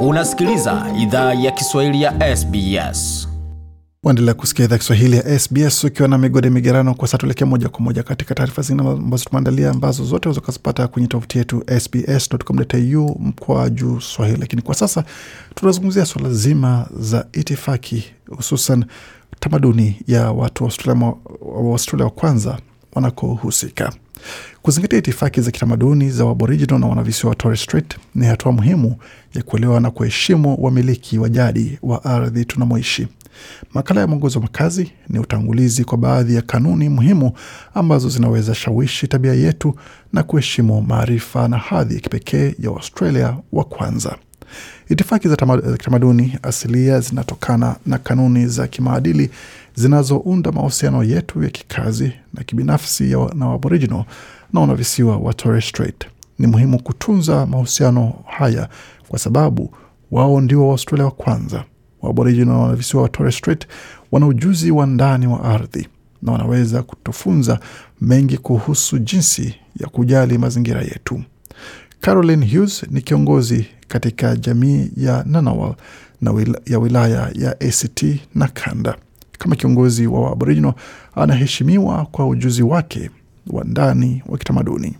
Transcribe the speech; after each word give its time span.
Unasikiliza 0.00 0.86
idhaa 0.98 1.34
ya 1.34 1.50
Kiswahili 1.50 2.02
ya 2.02 2.36
SBS. 2.36 3.28
Waendelea 4.02 4.34
kusikia 4.34 4.64
idhaa 4.64 4.78
Kiswahili 4.78 5.16
ya 5.16 5.38
SBS 5.38 5.84
ukiwa 5.84 6.08
na 6.08 6.18
migode 6.18 6.50
migerano. 6.50 6.94
Kwa 6.94 7.08
sasa 7.08 7.18
tuelekea 7.18 7.46
moja 7.46 7.68
kwa 7.68 7.80
moja 7.80 8.02
katika 8.02 8.34
taarifa 8.34 8.62
zingine 8.62 8.88
ambazo 8.90 9.24
tumeandalia, 9.24 9.70
ambazo 9.70 10.04
zote 10.04 10.28
unaweza 10.28 10.40
kuzipata 10.46 10.88
kwenye 10.88 11.08
tovuti 11.08 11.38
yetu 11.38 11.64
sbs.com.au 11.80 13.16
mkwa 13.20 13.70
juu 13.70 14.00
swahili. 14.00 14.38
Lakini 14.40 14.62
kwa 14.62 14.74
sasa 14.74 15.04
tunazungumzia 15.54 16.06
swala 16.06 16.30
zima 16.32 16.86
za 16.98 17.26
itifaki, 17.32 18.04
hususan 18.36 18.84
tamaduni 19.40 20.00
ya 20.06 20.30
watu 20.32 20.64
wa 20.64 20.70
Australia, 20.70 22.04
wa 22.04 22.10
kwanza 22.10 22.58
wanakohusika. 22.92 23.92
Kuzingatia 24.62 24.98
itifaki 24.98 25.40
za 25.40 25.50
kitamaduni 25.50 26.10
za 26.10 26.30
Aboriginal 26.30 26.80
na 26.80 26.86
wanavisiwa 26.86 27.30
wa 27.30 27.36
Torres 27.36 27.62
Strait 27.62 27.96
ni 28.14 28.26
hatua 28.26 28.52
muhimu 28.52 28.96
ya 29.34 29.42
kuelewa 29.42 29.80
na 29.80 29.90
kuheshimu 29.90 30.56
wamiliki 30.64 31.18
wa 31.18 31.28
jadi 31.28 31.78
wa 31.82 32.04
ardhi 32.04 32.44
tunamoishi. 32.44 33.08
Makala 33.74 34.00
ya 34.00 34.06
mwongozo 34.06 34.38
wa 34.38 34.42
makazi 34.42 34.92
ni 35.08 35.18
utangulizi 35.18 35.84
kwa 35.84 35.98
baadhi 35.98 36.34
ya 36.34 36.42
kanuni 36.42 36.88
muhimu 36.88 37.32
ambazo 37.74 38.08
zinaweza 38.08 38.54
shawishi 38.54 39.08
tabia 39.08 39.34
yetu 39.34 39.74
na 40.12 40.22
kuheshimu 40.22 40.82
maarifa 40.82 41.48
na 41.48 41.58
hadhi 41.58 41.94
ya 41.94 42.00
kipekee 42.00 42.54
ya 42.58 42.70
Waustralia 42.70 43.36
wa 43.52 43.64
kwanza. 43.64 44.16
Itifaki 44.88 45.28
za 45.28 45.36
kitamaduni 45.76 46.38
asilia 46.42 47.00
zinatokana 47.00 47.76
na 47.86 47.98
kanuni 47.98 48.46
za 48.46 48.66
kimaadili 48.66 49.30
zinazounda 49.78 50.52
mahusiano 50.52 51.04
yetu 51.04 51.42
ya 51.42 51.50
kikazi 51.50 52.12
na 52.34 52.44
kibinafsi 52.44 53.10
ya 53.12 53.30
na 53.34 53.52
Aboriginal 53.52 54.04
na 54.52 54.60
wanavisiwa 54.60 55.16
wa 55.16 55.34
Torres 55.34 55.68
Strait. 55.68 56.06
Ni 56.38 56.46
muhimu 56.46 56.82
kutunza 56.82 57.46
mahusiano 57.46 58.14
haya 58.26 58.68
kwa 59.08 59.18
sababu 59.18 59.74
wao 60.10 60.40
ndio 60.40 60.66
Waaustralia 60.68 61.04
wa 61.04 61.10
kwanza. 61.10 61.64
Waaboriginal 62.02 62.54
na 62.54 62.60
wanavisiwa 62.62 63.02
wa 63.02 63.08
Torres 63.08 63.36
Strait 63.38 63.66
wana 64.12 64.26
ujuzi 64.26 64.70
wa 64.70 64.86
ndani 64.86 65.26
wa 65.26 65.44
ardhi 65.44 65.88
na 66.22 66.32
wanaweza 66.32 66.82
kutufunza 66.82 67.60
mengi 68.00 68.38
kuhusu 68.38 68.98
jinsi 68.98 69.54
ya 69.80 69.88
kujali 69.88 70.38
mazingira 70.38 70.80
yetu. 70.82 71.22
Caroline 72.00 72.46
Hughes 72.46 72.82
ni 72.90 73.02
kiongozi 73.02 73.66
katika 73.88 74.36
jamii 74.36 74.90
ya 74.96 75.24
Nanawal 75.26 75.74
na 76.20 76.30
wila, 76.30 76.60
ya 76.66 76.78
wilaya 76.78 77.30
ya 77.34 77.50
ACT 77.60 78.04
na 78.34 78.48
Kanda. 78.48 78.96
Kama 79.38 79.56
kiongozi 79.56 80.06
wa 80.06 80.32
Aboriginal 80.32 80.72
anaheshimiwa 81.14 82.06
kwa 82.12 82.26
ujuzi 82.28 82.62
wake 82.62 83.10
wa 83.50 83.64
ndani 83.64 84.22
wa 84.28 84.38
kitamaduni. 84.38 84.96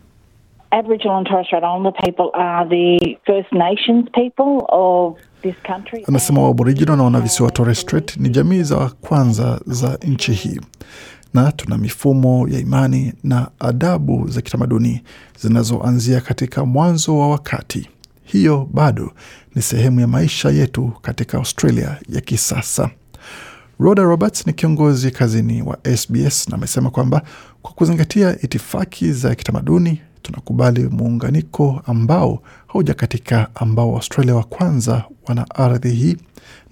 Aboriginal 0.70 1.17
and 1.19 1.27
Torres 1.27 1.47
Strait 1.47 1.64
Islander 1.64 1.92
people 1.92 2.31
are 2.34 2.69
the 2.69 3.16
First 3.27 3.53
Nations 3.53 4.05
people 4.12 4.64
of 4.69 5.16
this 5.42 5.55
country. 5.66 6.05
Anasema 6.09 6.42
Waaboriginal 6.42 6.97
na 6.97 7.03
wanavisiwa 7.03 7.47
wa 7.47 7.53
Torres 7.53 7.81
Strait 7.81 8.16
ni 8.16 8.28
jamii 8.28 8.62
za 8.62 8.91
kwanza 9.00 9.61
za 9.66 9.98
nchi 10.05 10.33
hii 10.33 10.61
na 11.34 11.53
tuna 11.53 11.78
mifumo 11.78 12.48
ya 12.48 12.59
imani 12.61 13.12
na 13.25 13.48
adabu 13.61 14.28
za 14.28 14.41
kitamaduni 14.41 15.03
zinazoanzia 15.39 16.20
katika 16.20 16.64
mwanzo 16.64 17.19
wa 17.19 17.28
wakati. 17.28 17.89
Hiyo 18.25 18.69
bado 18.72 19.12
ni 19.55 19.62
sehemu 19.62 20.00
ya 20.00 20.06
maisha 20.06 20.50
yetu 20.50 20.92
katika 21.03 21.39
Australia 21.39 21.97
ya 22.09 22.20
kisasa. 22.20 22.91
Rhoda 23.81 24.03
Roberts 24.03 24.47
ni 24.47 24.53
kiongozi 24.53 25.11
kazini 25.11 25.62
wa 25.62 25.79
SBS 25.97 26.48
na 26.48 26.55
amesema 26.55 26.91
kwamba 26.91 27.23
kwa 27.62 27.73
kuzingatia 27.73 28.37
itifaki 28.43 29.12
za 29.12 29.34
kitamaduni 29.34 30.01
tunakubali 30.23 30.83
muunganiko 30.89 31.83
ambao 31.87 32.43
haujakatika, 32.67 33.49
ambao 33.55 33.95
Australia 33.95 34.34
wa 34.34 34.43
kwanza 34.45 35.05
wana 35.29 35.47
ardhi 35.55 35.91
hii 35.91 36.17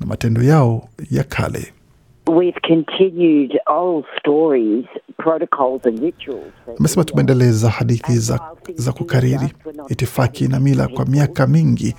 na 0.01 0.07
matendo 0.07 0.43
yao 0.43 0.89
ya 1.11 1.25
kale. 1.25 1.73
Amesema 6.79 7.05
tumeendeleza 7.05 7.71
hadithi 7.71 8.19
za, 8.19 8.41
za 8.75 8.93
kukariri 8.93 9.53
itifaki 9.89 10.49
na 10.49 10.61
mila 10.61 10.89
kwa 10.89 11.05
miaka 11.07 11.47
mingi, 11.47 11.95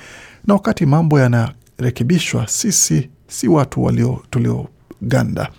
na 0.48 0.54
wakati 0.54 0.86
mambo 0.86 1.20
yanarekebishwa, 1.20 2.48
sisi 2.48 3.10
si 3.28 3.48
watu 3.48 3.84
walio 3.84 4.22
tulioganda. 5.00 5.50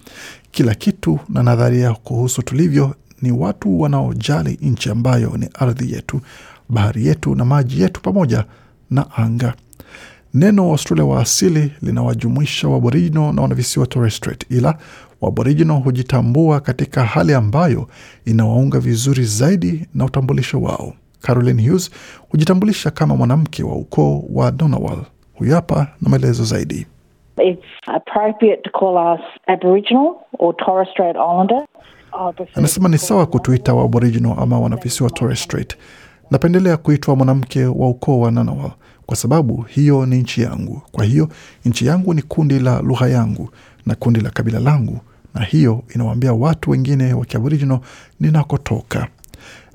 Kila 0.51 0.75
kitu 0.75 1.19
na 1.29 1.43
nadharia 1.43 1.93
kuhusu 1.95 2.43
tulivyo 2.43 2.95
ni 3.23 3.33
watu 3.33 3.81
wanaojali 3.81 4.59
nchi 4.63 4.91
ambayo 4.91 5.37
ni 5.37 5.49
ardhi 5.55 5.93
yetu, 5.93 6.21
bahari 6.69 7.07
yetu 7.07 7.35
na 7.35 7.45
maji 7.45 7.83
yetu 7.83 8.01
pamoja 8.01 8.45
na 8.91 9.17
anga. 9.17 9.55
Neno 10.35 10.65
Australia 10.71 11.05
wa 11.05 11.21
asili 11.23 11.73
linawajumuisha 11.83 12.69
Waaboriginal 12.69 13.33
na 13.35 13.43
wanavisiwa 13.43 13.87
Torres 13.87 14.17
Strait, 14.17 14.45
ila 14.51 14.79
Waaboriginal 15.21 15.83
hujitambua 15.83 16.61
katika 16.61 17.05
hali 17.05 17.35
ambayo 17.35 17.89
inawaunga 18.25 18.81
vizuri 18.81 19.25
zaidi 19.25 19.87
na 19.95 20.05
utambulisho 20.05 20.61
wao. 20.61 20.95
Caroline 21.21 21.69
Hughes 21.69 21.91
hujitambulisha 22.29 22.91
kama 22.91 23.17
mwanamke 23.17 23.63
wa 23.63 23.77
ukoo 23.77 24.25
wa 24.33 24.51
Donawal. 24.51 24.99
Huyu 25.35 25.55
hapa 25.55 25.87
na 26.03 26.09
maelezo 26.09 26.45
zaidi. 26.45 26.87
It's 27.41 27.63
appropriate 27.87 28.63
to 28.65 28.71
call 28.71 28.97
us 29.15 29.21
Aboriginal 29.47 30.27
or 30.39 30.55
Torres 30.57 30.89
Strait 30.93 31.17
Islander. 31.17 31.67
Anasema 32.55 32.89
ni 32.89 32.99
sawa 32.99 33.27
kutuita 33.27 33.75
wa 33.75 33.85
Aboriginal 33.85 34.35
ama 34.39 34.61
wanavisiwa 34.61 35.11
Torres 35.11 35.43
Strait. 35.43 35.77
Napendelea 36.31 36.77
kuitwa 36.77 37.17
mwanamke 37.17 37.65
wa 37.65 37.89
ukoo 37.89 38.21
wa 38.21 38.31
Nanawa 38.31 38.71
kwa 39.07 39.17
sababu 39.17 39.63
hiyo 39.63 40.07
ni 40.07 40.17
nchi 40.19 40.43
yangu. 40.43 40.83
Kwa 40.93 41.05
hiyo 41.05 41.29
nchi 41.65 41.87
yangu 41.87 42.15
ni 42.15 42.23
kundi 42.23 42.59
la 42.59 42.81
lugha 42.83 43.09
yangu 43.09 43.51
na 43.87 43.95
kundi 43.95 44.21
la 44.21 44.31
kabila 44.31 44.59
langu, 44.59 44.99
na 45.35 45.45
hiyo 45.45 45.83
inawaambia 45.95 46.33
watu 46.33 46.71
wengine 46.71 47.13
wa 47.15 47.25
Kiaboriginal 47.25 47.79
ninakotoka. 48.21 49.07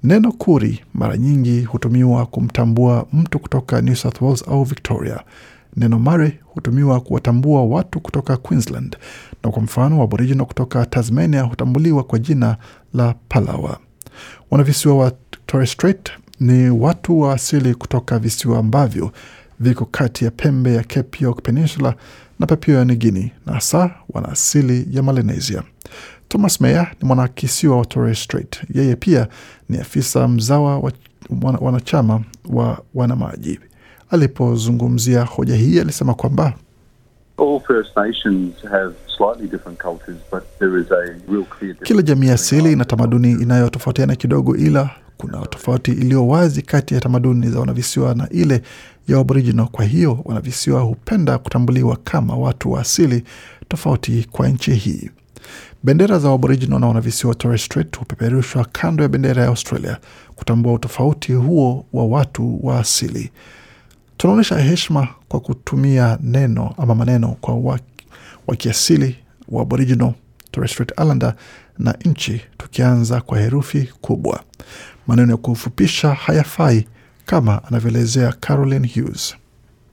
Neno 0.04 0.32
kuri 0.32 0.80
mara 0.94 1.18
nyingi 1.18 1.62
hutumiwa 1.64 2.26
kumtambua 2.26 3.06
mtu 3.14 3.40
kutoka 3.40 3.82
New 3.82 3.96
South 3.96 4.22
Wales 4.22 4.48
au 4.48 4.64
Victoria. 4.64 5.20
Neno 5.78 6.00
mare 6.00 6.40
hutumiwa 6.46 7.02
kuwatambua 7.02 7.64
watu 7.66 8.00
kutoka 8.00 8.38
Queensland, 8.38 8.98
na 9.44 9.52
kwa 9.52 9.62
mfano 9.62 9.98
wa 9.98 10.04
Aboriginal 10.04 10.46
kutoka 10.46 10.86
Tasmania 10.86 11.42
hutambuliwa 11.42 12.04
kwa 12.04 12.20
jina 12.20 12.58
la 12.94 13.16
Palawa. 13.30 13.80
Wanavisiwa 14.52 14.96
wa 14.98 15.12
Torres 15.46 15.72
Strait 15.72 16.12
ni 16.40 16.70
watu 16.70 17.20
wa 17.20 17.34
asili 17.34 17.76
kutoka 17.76 18.20
visiwa 18.20 18.60
ambavyo 18.60 19.12
viko 19.60 19.86
kati 19.86 20.26
ya 20.26 20.32
pembe 20.32 20.74
ya 20.74 20.84
Cape 20.84 21.24
York 21.24 21.42
Peninsula 21.42 21.96
na 22.40 22.48
Papua 22.48 22.86
New 22.86 22.96
Guinea, 22.98 23.30
na 23.46 23.54
hasa 23.54 23.92
wana 24.10 24.30
asili 24.30 24.88
ya 24.92 25.04
Melanesia. 25.04 25.64
Thomas 26.28 26.62
Meyer 26.62 26.92
ni 27.02 27.08
mwanakisiwa 27.08 27.78
wa 27.78 27.86
Torres 27.86 28.24
Strait. 28.24 28.62
Yeye 28.76 28.96
pia 28.96 29.28
ni 29.70 29.78
afisa 29.78 30.28
mzawa 30.28 30.80
wa 30.80 30.92
wanachama 31.62 32.22
wa 32.50 32.84
wanamaji. 32.94 33.60
Alipozungumzia 34.14 35.24
hoja 35.24 35.56
hii 35.56 35.80
alisema 35.80 36.14
kwamba 36.14 36.54
kila 41.84 42.02
jamii 42.02 42.30
asili 42.30 42.72
ina 42.72 42.86
tamaduni 42.86 43.32
inayotofautiana 43.32 44.16
kidogo, 44.16 44.56
ila 44.56 44.90
kuna 45.18 45.46
tofauti 45.46 45.92
iliyo 45.92 46.28
wazi 46.28 46.62
kati 46.62 46.94
ya 46.94 47.00
tamaduni 47.02 47.50
za 47.50 47.60
wanavisiwa 47.60 48.16
na 48.16 48.30
ile 48.30 48.62
ya 49.08 49.20
Aboriginal. 49.20 49.68
Kwa 49.68 49.86
hiyo 49.86 50.20
wanavisiwa 50.26 50.82
hupenda 50.82 51.38
kutambuliwa 51.38 51.98
kama 52.04 52.36
watu 52.36 52.72
wa 52.72 52.82
asili 52.82 53.24
tofauti 53.68 54.28
kwa 54.32 54.48
nchi 54.50 54.74
hii. 54.74 55.10
Bendera 55.84 56.20
za 56.20 56.32
Aboriginal 56.34 56.80
na 56.80 56.88
wanavisiwa 56.88 57.36
Torres 57.36 57.66
Strait 57.66 57.98
hupeperushwa 58.00 58.66
kando 58.72 59.04
ya 59.04 59.10
bendera 59.10 59.42
ya 59.42 59.48
Australia 59.48 59.98
kutambua 60.36 60.74
utofauti 60.74 61.34
huo 61.34 61.86
wa 61.94 62.06
watu 62.06 62.60
wa 62.68 62.80
asili. 62.80 63.32
Tunaonyesha 64.18 64.58
heshima 64.58 65.08
kwa 65.28 65.40
kutumia 65.40 66.18
neno 66.22 66.74
ama 66.78 66.96
maneno 66.96 67.36
kwa 67.42 67.56
wa, 67.56 67.80
wa 68.48 68.56
kiasili 68.56 69.16
wa 69.50 69.62
Aboriginal, 69.62 70.14
Torres 70.52 70.72
Strait 70.72 70.92
Islander 70.92 71.34
na 71.80 71.96
nchi, 72.06 72.42
tukianza 72.58 73.22
kwa 73.22 73.40
herufi 73.40 73.90
kubwa. 74.02 74.40
Maneno 75.08 75.32
ya 75.32 75.38
kufupisha 75.38 76.10
hayafai, 76.14 76.88
kama 77.26 77.64
anavyoelezea 77.64 78.32
Caroline 78.40 78.90
Hughes. 78.96 79.36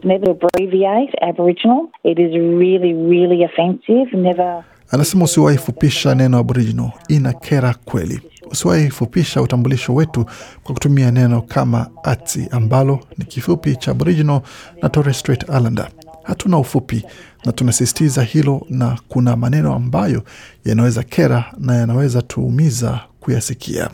Never 0.04 0.30
abbreviate 0.30 1.12
Aboriginal. 1.28 1.88
It 2.04 2.18
is 2.18 2.32
really, 2.32 2.92
really 2.94 3.44
offensive. 3.44 4.16
Never 4.16 4.64
Anasema 4.92 5.24
usiwahi 5.24 5.58
fupisha 5.58 6.14
neno 6.14 6.38
Aboriginal, 6.38 6.90
ina 7.08 7.32
kera 7.32 7.74
kweli. 7.84 8.20
Usiwahi 8.50 8.90
fupisha 8.90 9.42
utambulisho 9.42 9.94
wetu 9.94 10.24
kwa 10.62 10.74
kutumia 10.74 11.10
neno 11.10 11.42
kama 11.42 11.86
ATSI 12.02 12.48
ambalo 12.50 13.00
ni 13.18 13.24
kifupi 13.24 13.76
cha 13.76 13.90
Aboriginal 13.90 14.40
na 14.82 14.88
Torres 14.88 15.18
Strait 15.20 15.42
Islander. 15.42 15.88
Hatuna 16.22 16.58
ufupi 16.58 17.04
na 17.44 17.52
tunasisitiza 17.52 18.22
hilo, 18.22 18.66
na 18.70 18.98
kuna 19.08 19.36
maneno 19.36 19.74
ambayo 19.74 20.22
yanaweza 20.64 21.02
kera 21.02 21.44
na 21.58 21.74
yanaweza 21.74 22.22
tuumiza 22.22 23.00
kuyasikia. 23.20 23.90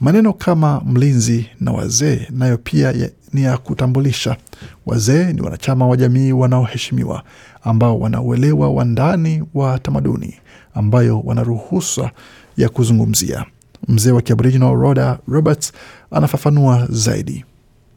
Maneno 0.00 0.32
kama 0.32 0.80
mlinzi 0.86 1.46
na 1.60 1.72
wazee 1.72 2.26
nayo 2.30 2.58
pia 2.58 2.90
ya, 2.90 3.10
ni 3.32 3.42
ya 3.42 3.58
kutambulisha. 3.58 4.36
Wazee 4.86 5.32
ni 5.32 5.40
wanachama 5.40 5.86
wa 5.86 5.96
jamii 5.96 6.32
wanaoheshimiwa, 6.32 7.22
ambao 7.62 7.98
wana 8.00 8.20
uelewa 8.20 8.70
wa 8.70 8.84
ndani 8.84 9.42
wa 9.54 9.78
tamaduni, 9.78 10.34
ambayo 10.74 11.20
wana 11.20 11.42
ruhusa 11.42 12.10
ya 12.56 12.68
kuzungumzia. 12.68 13.44
Mzee 13.88 14.10
wa 14.12 14.22
Kiaboriginal 14.22 14.74
Rhoda 14.74 15.18
Roberts 15.28 15.72
anafafanua 16.10 16.86
zaidi. 16.88 17.44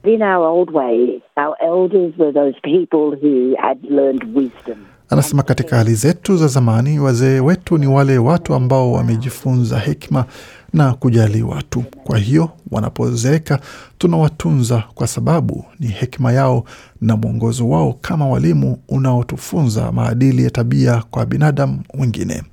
In 0.04 0.22
our 0.22 0.48
old 0.48 0.70
way, 0.76 1.22
our 1.38 1.56
elders 1.62 2.14
were 2.20 2.34
those 2.34 2.60
people 2.62 3.16
who 3.22 3.56
had 3.62 3.78
learned 3.90 4.24
wisdom. 4.36 4.78
Anasema 5.10 5.44
katika 5.44 5.76
hali 5.78 5.94
zetu 5.96 6.38
za 6.38 6.48
zamani, 6.48 7.00
wazee 7.00 7.40
wetu 7.40 7.78
ni 7.78 7.88
wale 7.88 8.18
watu 8.18 8.54
ambao 8.54 8.92
wamejifunza 8.94 9.80
hekima 9.80 10.26
na 10.74 10.94
kujali 10.94 11.42
watu. 11.44 11.84
Kwa 12.04 12.18
hiyo 12.18 12.50
wanapozeeka, 12.72 13.60
tunawatunza 13.98 14.84
kwa 14.96 15.08
sababu 15.08 15.66
ni 15.80 15.88
hekima 15.88 16.32
yao 16.34 16.64
na 17.02 17.18
mwongozo 17.18 17.70
wao 17.70 17.94
kama 18.02 18.28
walimu 18.28 18.78
unaotufunza 18.90 19.92
maadili 19.92 20.44
ya 20.44 20.50
tabia 20.50 21.04
kwa 21.12 21.26
binadamu 21.26 21.84
wengine. 22.00 22.44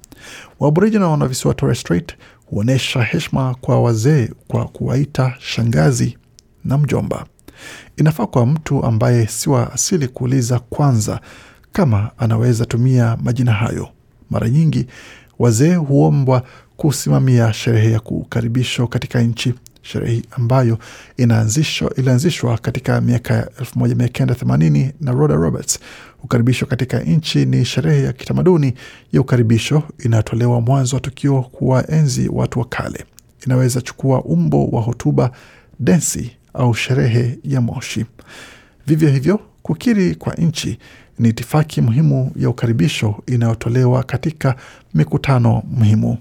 Waaboriginal 0.60 1.18
na 1.18 1.26
visiwa 1.26 1.54
Torres 1.54 1.80
Strait 1.80 2.14
huonyesha 2.50 3.02
heshima 3.02 3.54
kwa 3.54 3.80
wazee 3.82 4.28
kwa 4.48 4.64
kuwaita 4.64 5.34
shangazi 5.38 6.18
na 6.64 6.78
mjomba. 6.78 7.26
Inafaa 7.96 8.26
kwa 8.26 8.46
mtu 8.46 8.84
ambaye 8.84 9.26
si 9.26 9.50
wa 9.50 9.72
asili 9.72 10.08
kuuliza 10.08 10.58
kwanza 10.58 11.20
kama 11.72 12.10
anaweza 12.18 12.64
tumia 12.66 13.16
majina 13.22 13.52
hayo. 13.52 13.88
Mara 14.30 14.48
nyingi 14.48 14.86
wazee 15.38 15.74
huombwa 15.74 16.42
kusimamia 16.76 17.52
sherehe 17.52 17.90
ya 17.92 18.00
kukaribisho 18.00 18.86
katika 18.86 19.22
nchi, 19.22 19.54
sherehe 19.82 20.22
ambayo 20.30 20.78
ilianzishwa 21.96 22.58
katika 22.58 23.00
miaka 23.00 23.34
ya 23.34 23.44
1980 23.46 24.92
na 25.00 25.12
Rhoda 25.12 25.34
Roberts. 25.34 25.78
Ukaribisho 26.24 26.66
katika 26.66 27.00
nchi 27.00 27.44
ni 27.46 27.64
sherehe 27.64 28.02
ya 28.02 28.12
kitamaduni 28.12 28.74
ya 29.12 29.20
ukaribisho 29.20 29.82
inayotolewa 29.98 30.60
mwanzo 30.60 30.96
wa 30.96 31.00
tukio 31.00 31.42
kuwaenzi 31.42 32.28
watu 32.32 32.58
wa 32.58 32.64
kale. 32.64 33.04
Inaweza 33.46 33.80
chukua 33.80 34.22
umbo 34.24 34.66
wa 34.66 34.82
hotuba, 34.82 35.30
densi 35.80 36.30
au 36.54 36.74
sherehe 36.74 37.38
ya 37.44 37.60
moshi. 37.60 38.06
Vivyo 38.86 39.08
hivyo, 39.10 39.40
kukiri 39.62 40.14
kwa 40.14 40.34
nchi 40.34 40.78
ni 41.18 41.28
itifaki 41.28 41.80
muhimu 41.80 42.32
ya 42.36 42.48
ukaribisho 42.50 43.14
inayotolewa 43.26 44.02
katika 44.02 44.56
mikutano 44.94 45.62
muhimu. 45.70 46.18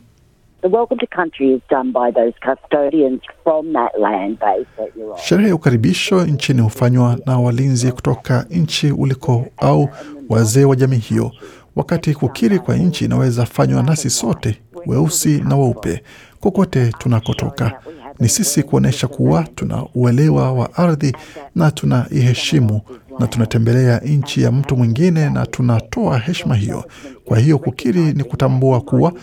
Sherehe 5.18 5.50
ya 5.50 5.56
ukaribisho 5.56 6.26
nchini 6.26 6.62
hufanywa 6.62 7.18
na 7.26 7.40
walinzi 7.40 7.92
kutoka 7.92 8.46
nchi 8.50 8.92
uliko 8.92 9.46
au 9.58 9.90
wazee 10.30 10.64
wa 10.66 10.76
jamii 10.76 10.98
hiyo, 10.98 11.32
wakati 11.76 12.14
kukiri 12.14 12.60
kwa 12.60 12.76
nchi 12.78 13.06
inaweza 13.06 13.46
fanywa 13.46 13.84
nasi 13.84 14.10
sote, 14.10 14.62
weusi 14.86 15.42
na 15.42 15.56
weupe, 15.56 16.04
kokote 16.40 16.92
tunakotoka. 16.98 17.80
Ni 18.20 18.30
sisi 18.30 18.64
kuonyesha 18.64 19.08
kuwa 19.08 19.44
tuna 19.56 19.86
uelewa 19.96 20.52
wa 20.54 20.74
ardhi 20.76 21.16
na 21.56 21.72
tunaiheshimu 21.72 22.82
na 23.20 23.28
tunatembelea 23.28 24.00
nchi 24.00 24.42
ya 24.42 24.52
mtu 24.52 24.78
mwingine 24.78 25.30
na 25.30 25.46
tunatoa 25.46 26.18
heshima 26.20 26.56
hiyo. 26.56 26.84
Kwa 27.26 27.40
hiyo 27.40 27.58
kukiri 27.60 28.00
ni 28.02 28.24
kutambua 28.24 28.82
kuwa 28.82 29.14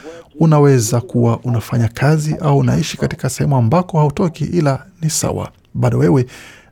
unaweza 0.41 1.01
kuwa 1.01 1.39
unafanya 1.41 1.89
kazi 1.89 2.37
au 2.41 2.59
unaishi 2.59 2.97
katika 2.97 3.29
sehemu 3.29 3.57
ambako 3.57 3.99
hautoki, 3.99 4.45
ila 4.45 4.87
ni 5.03 5.11
sawa, 5.11 5.51
bado 5.75 5.99
wewe 5.99 6.27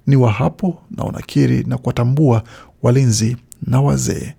ni 0.07 0.17
wa 0.17 0.33
hapo 0.33 0.79
na 0.91 1.05
unakiri 1.05 1.65
na 1.65 1.79
kuwatambua 1.79 2.43
walinzi 2.83 3.37
na 3.67 3.81
wazee. 3.81 4.35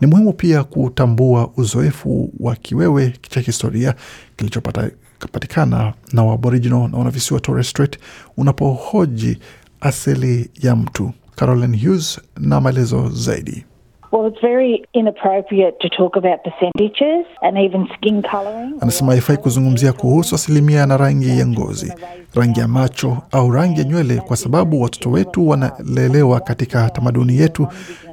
Ni 0.00 0.06
muhimu 0.06 0.32
pia 0.32 0.64
kutambua 0.64 1.50
uzoefu 1.56 2.32
wa 2.40 2.56
kiwewe 2.56 3.12
cha 3.30 3.40
historia 3.40 3.94
kilichopatikana 4.36 5.94
na 6.12 6.24
Waaboriginal 6.24 6.88
na 6.90 6.98
wanavisiwa 6.98 7.40
Torres 7.40 7.70
Strait 7.70 7.98
unapohoji 8.36 9.38
asili 9.80 10.50
ya 10.60 10.76
mtu. 10.76 11.12
Caroline 11.36 11.78
Hughes 11.86 12.20
na 12.36 12.60
maelezo 12.60 13.08
zaidi. 13.10 13.64
Well, 14.12 14.26
it's 14.26 14.40
very 14.42 14.84
inappropriate 14.92 15.80
to 15.80 15.88
talk 15.88 16.16
about 16.16 16.44
percentages 16.44 17.24
and 17.42 17.56
even 17.58 17.88
skin 17.96 18.22
colouring. 18.22 18.74
Anasema 18.80 19.12
haifai 19.12 19.36
kuzungumzia 19.36 19.92
kuhusu 19.92 20.34
asilimia 20.34 20.86
na 20.86 20.96
rangi 20.96 21.38
ya 21.38 21.46
ngozi, 21.46 21.92
rangi 22.34 22.60
ya 22.60 22.68
macho 22.68 23.16
au 23.30 23.50
rangi 23.50 23.80
ya 23.80 23.86
nywele, 23.86 24.16
kwa 24.16 24.36
sababu 24.36 24.80
watoto 24.82 25.10
wetu 25.10 25.48
wanalelewa 25.48 26.40
katika 26.40 26.90
tamaduni 26.90 27.36
yetu, 27.36 27.66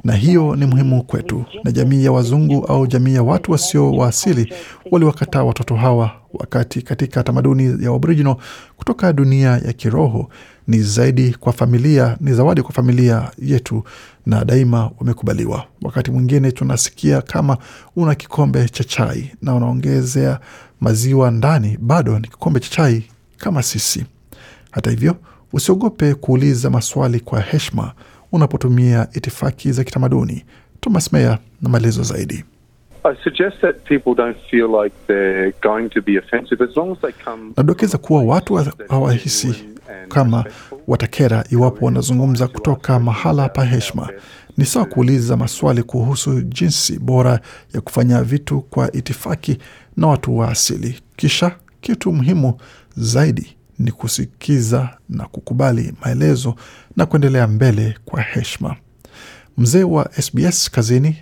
na 0.04 0.14
hiyo 0.14 0.56
ni 0.56 0.66
muhimu 0.66 1.04
kwetu. 1.04 1.44
Na 1.64 1.72
jamii 1.72 2.06
ya 2.06 2.12
wazungu 2.12 2.66
au 2.66 2.88
jamii 2.88 3.16
ya 3.16 3.24
watu 3.24 3.52
wasio 3.52 3.92
wa 3.92 4.08
asili 4.08 4.54
waliwakataa 4.92 5.44
watoto 5.44 5.76
hawa, 5.76 6.12
wakati 6.34 6.82
katika 6.82 7.24
tamaduni 7.24 7.84
ya 7.86 7.92
Aboriginal 7.96 8.36
kutoka 8.78 9.14
dunia 9.14 9.50
ya 9.50 9.74
kiroho 9.74 10.30
ni 10.68 10.80
zaidi 10.82 11.34
kwa 11.34 11.54
familia, 11.54 12.18
ni 12.22 12.34
zawadi 12.34 12.62
kwa 12.62 12.72
familia 12.74 13.32
yetu, 13.42 13.84
na 14.26 14.46
daima 14.46 14.92
wamekubaliwa. 15.00 15.66
Wakati 15.82 16.12
mwingine 16.12 16.52
tunasikia 16.52 17.22
kama 17.22 17.58
una 17.96 18.16
kikombe 18.16 18.70
cha 18.70 18.84
chai 18.84 19.32
na 19.42 19.56
unaongezea 19.56 20.40
maziwa 20.82 21.32
ndani, 21.32 21.78
bado 21.82 22.20
ni 22.20 22.28
kikombe 22.28 22.60
cha 22.60 22.70
chai 22.70 23.04
kama 23.38 23.64
sisi. 23.64 24.06
Hata 24.72 24.90
hivyo, 24.90 25.16
usiogope 25.54 26.14
kuuliza 26.16 26.70
maswali 26.70 27.20
kwa 27.20 27.42
heshima 27.42 27.94
unapotumia 28.32 29.08
itifaki 29.14 29.72
za 29.72 29.84
kitamaduni. 29.84 30.46
Thomas 30.80 31.14
Meyer 31.14 31.40
na 31.62 31.70
maelezo 31.70 32.04
zaidi. 32.04 32.44
Nadokeza 37.58 37.98
kuwa 37.98 38.24
watu 38.24 38.54
hawahisi 38.90 39.66
kama 40.08 40.46
watakera 40.88 41.44
iwapo 41.52 41.86
wanazungumza 41.86 42.48
kutoka 42.48 43.00
mahala 43.00 43.50
pa 43.50 43.66
heshima. 43.66 44.10
Ni 44.58 44.66
sawa 44.66 44.86
kuuliza 44.86 45.38
maswali 45.38 45.84
kuhusu 45.84 46.42
jinsi 46.42 47.00
bora 47.00 47.40
ya 47.74 47.82
kufanya 47.82 48.24
vitu 48.24 48.62
kwa 48.62 48.92
itifaki 48.92 49.58
na 49.98 50.08
watu 50.08 50.38
wa 50.38 50.50
asili. 50.50 51.00
Kisha 51.16 51.52
kitu 51.82 52.12
muhimu 52.12 52.54
zaidi 52.98 53.56
ni 53.80 53.92
kusikiza 53.92 54.90
na 55.10 55.26
kukubali 55.26 55.94
maelezo 56.06 56.56
na 56.98 57.06
kuendelea 57.06 57.48
mbele 57.48 57.98
kwa 58.06 58.22
heshima. 58.22 58.76
Mzee 59.58 59.84
wa 59.84 60.10
SBS 60.12 60.72
kazini 60.72 61.16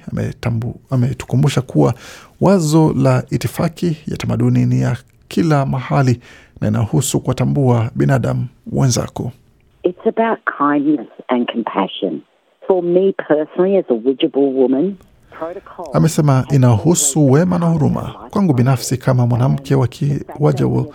ametukumbusha 0.90 1.62
kuwa 1.62 1.94
wazo 2.42 2.94
la 2.94 3.24
itifaki 3.30 3.98
ya 4.08 4.18
tamaduni 4.18 4.66
ni 4.66 4.82
ya 4.82 4.98
kila 5.28 5.66
mahali 5.66 6.20
na 6.62 6.68
inahusu 6.68 7.20
kuwatambua 7.20 7.92
binadamu 7.96 8.48
wenzako. 8.72 9.32
It's 9.84 10.08
about 10.08 10.40
kindness 10.58 11.08
and 11.28 11.52
compassion. 11.52 12.22
For 12.68 12.84
me 12.84 13.14
personally, 13.28 13.78
as 13.78 13.86
a 13.90 13.94
Widjable 13.94 14.54
woman. 14.54 14.96
Amesema 15.94 16.46
inahusu 16.52 17.32
wema 17.32 17.60
na 17.60 17.66
huruma. 17.66 18.16
Kwangu 18.30 18.54
binafsi 18.54 18.98
kama 18.98 19.28
mwanamke 19.28 19.76
wa 19.76 19.88
Kiwajabo, 19.88 20.94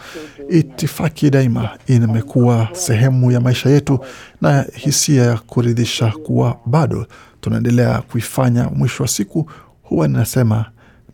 itifaki 0.52 1.30
daima 1.30 1.70
imekuwa 1.86 2.68
sehemu 2.72 3.30
ya 3.32 3.40
maisha 3.40 3.70
yetu 3.70 3.98
na 4.40 4.66
hisia 4.74 5.22
ya 5.22 5.38
kuridhisha 5.38 6.10
kuwa 6.10 6.58
bado 6.66 7.06
tunaendelea 7.40 8.00
kuifanya. 8.02 8.64
Mwisho 8.64 9.02
wa 9.02 9.08
siku 9.08 9.50
huwa 9.82 10.08
ninasema 10.08 10.64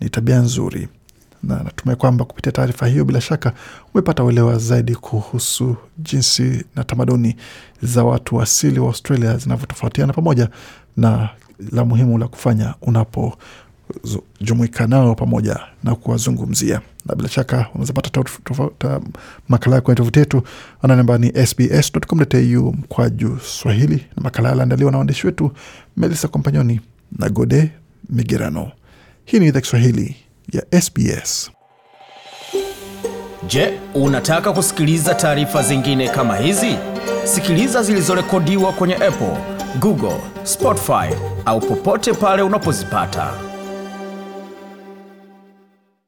ni 0.01 0.11
tabia 0.11 0.39
nzuri, 0.39 0.89
na 1.43 1.63
natumai 1.63 1.97
kwamba 1.97 2.25
kupitia 2.25 2.53
taarifa 2.53 2.87
hiyo 2.87 3.05
bila 3.05 3.21
shaka 3.21 3.53
umepata 3.95 4.25
uelewa 4.25 4.59
zaidi 4.59 4.95
kuhusu 4.95 5.77
jinsi 5.99 6.65
na 6.77 6.85
tamaduni 6.85 7.37
za 7.83 8.05
watu 8.05 8.37
wa 8.37 8.43
asili 8.43 8.81
wa 8.81 8.87
Australia 8.87 9.37
zinavyotofautiana 9.37 10.13
pamoja 10.13 10.49
na 10.97 11.29
la 11.73 11.85
muhimu 11.85 12.19
la 12.19 12.29
kufanya 12.29 12.75
unapojumuika 12.83 14.87
nao 14.87 15.15
pamoja 15.15 15.59
na 15.85 15.95
kuwazungumzia. 15.95 16.81
Na 17.09 17.15
bila 17.15 17.29
shaka 17.29 17.67
unaweza 17.75 17.93
pata 17.93 19.01
makala 19.49 19.77
yako 19.77 19.85
kwenye 19.85 19.97
tovuti 19.97 20.19
yetu 20.19 20.43
ananamba 20.83 21.19
ni 21.19 21.47
sbs.com.au 21.47 22.73
mkwaju 22.73 23.39
Swahili, 23.45 24.07
na 24.17 24.23
makala 24.23 24.49
yaliandaliwa 24.49 24.91
na 24.93 24.99
waandishi 24.99 25.27
wetu 25.27 25.51
Melissa 25.97 26.29
Kompanyoni 26.29 26.81
na 27.19 27.29
Gode 27.29 27.71
Migerano. 28.11 28.71
Hii 29.25 29.39
ni 29.41 29.47
idhaa 29.47 29.61
Kiswahili 29.61 30.17
ya 30.53 30.81
SBS. 30.83 31.51
Je, 33.47 33.81
unataka 33.95 34.53
kusikiliza 34.53 35.15
taarifa 35.15 35.63
zingine 35.63 36.09
kama 36.09 36.37
hizi? 36.37 36.77
Sikiliza 37.25 37.83
zilizorekodiwa 37.83 38.73
kwenye 38.73 38.95
Apple, 38.95 39.37
Google, 39.81 40.21
Spotify 40.45 41.15
au 41.45 41.61
popote 41.61 42.13
pale 42.13 42.43
unapozipata. 42.43 43.48